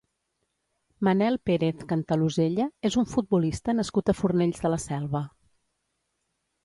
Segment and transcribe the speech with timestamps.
[1.07, 5.23] Manel Pérez Cantalosella és un futbolista nascut a Fornells de la Selva.